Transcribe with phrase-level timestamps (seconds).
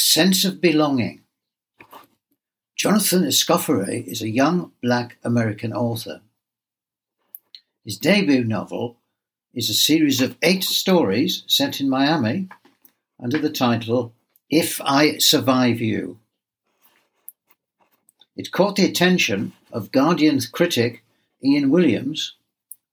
[0.00, 1.20] sense of belonging.
[2.76, 6.22] Jonathan Escoffery is a young black American author.
[7.84, 8.96] His debut novel
[9.52, 12.48] is a series of eight stories set in Miami
[13.22, 14.12] under the title
[14.48, 16.18] If I Survive You.
[18.36, 21.04] It caught the attention of Guardian's critic
[21.44, 22.34] Ian Williams,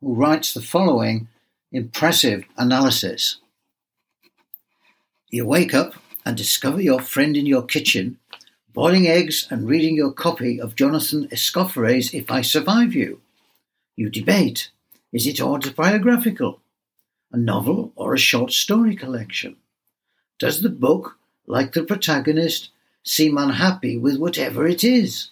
[0.01, 1.27] who writes the following
[1.71, 3.37] impressive analysis.
[5.29, 5.93] You wake up
[6.27, 8.19] and discover your friend in your kitchen,
[8.73, 13.21] boiling eggs and reading your copy of Jonathan Escoffery's If I Survive You.
[13.95, 14.69] You debate
[15.13, 16.59] is it autobiographical,
[17.31, 19.55] a novel, or a short story collection?
[20.37, 22.71] Does the book, like the protagonist,
[23.03, 25.29] seem unhappy with whatever it is?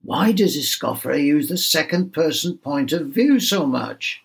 [0.00, 4.22] Why does Escoffery use the second person point of view so much?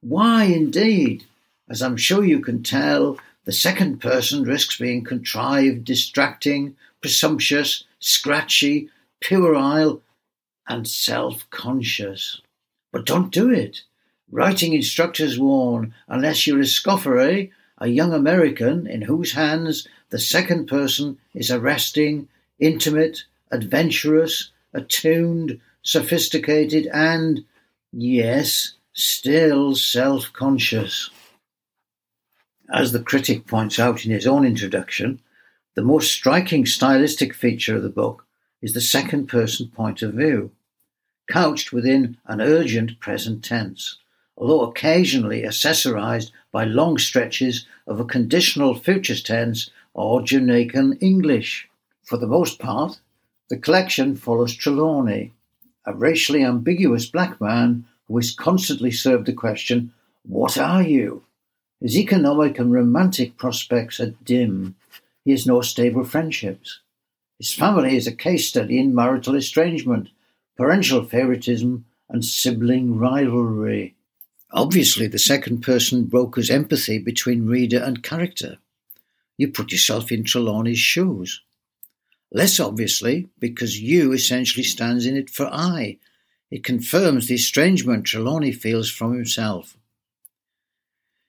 [0.00, 1.24] Why, indeed?
[1.68, 8.88] As I'm sure you can tell, the second person risks being contrived, distracting, presumptuous, scratchy,
[9.20, 10.02] puerile,
[10.66, 12.40] and self conscious.
[12.90, 13.82] But don't do it.
[14.30, 21.18] Writing instructors warn unless you're Escoffery, a young American in whose hands the second person
[21.34, 27.44] is arresting, intimate, adventurous, attuned, sophisticated, and,
[27.92, 31.10] yes, still self conscious.
[32.72, 35.20] As the critic points out in his own introduction,
[35.74, 38.26] the most striking stylistic feature of the book
[38.62, 40.50] is the second person point of view,
[41.28, 43.98] couched within an urgent present tense,
[44.38, 51.68] although occasionally accessorized by long stretches of a conditional future tense or Jamaican English.
[52.02, 52.98] For the most part,
[53.50, 55.32] the collection follows Trelawny,
[55.84, 59.92] a racially ambiguous black man who is constantly served the question,
[60.22, 61.24] What are you?
[61.84, 64.74] His economic and romantic prospects are dim.
[65.22, 66.80] He has no stable friendships.
[67.38, 70.08] His family is a case study in marital estrangement,
[70.56, 73.94] parental favoritism, and sibling rivalry.
[74.50, 78.56] Obviously, the second person brokers empathy between reader and character.
[79.36, 81.42] You put yourself in Trelawny's shoes.
[82.32, 85.98] Less obviously, because you essentially stands in it for I.
[86.50, 89.76] It confirms the estrangement Trelawny feels from himself.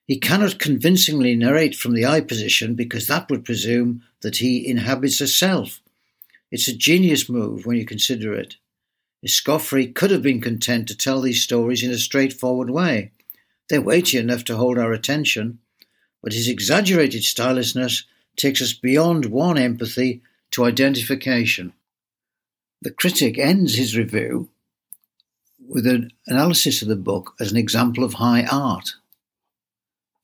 [0.05, 5.19] He cannot convincingly narrate from the I position because that would presume that he inhabits
[5.19, 5.81] a self.
[6.51, 8.55] It's a genius move when you consider it.
[9.25, 13.11] Escoffery could have been content to tell these stories in a straightforward way.
[13.67, 15.57] They're weighty enough to hold our attention,
[16.22, 17.87] but his exaggerated stylishly
[18.35, 21.73] takes us beyond one empathy to identification.
[22.81, 24.49] The critic ends his review
[25.67, 28.93] with an analysis of the book as an example of high art.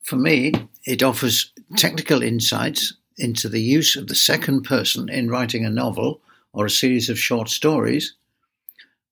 [0.04, 0.54] For me,
[0.86, 6.22] it offers technical insights into the use of the second person in writing a novel
[6.54, 8.14] or a series of short stories,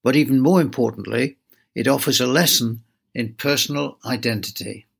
[0.03, 1.37] but even more importantly,
[1.75, 2.83] it offers a lesson
[3.13, 4.87] in personal identity.